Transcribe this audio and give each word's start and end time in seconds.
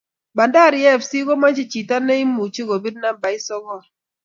Bnadari 0.35 0.79
fc 1.01 1.11
komache 1.27 1.63
chito 1.71 1.95
neimuche 2.05 2.61
kopir 2.69 2.95
nambai 3.01 3.37
sokol 3.47 3.81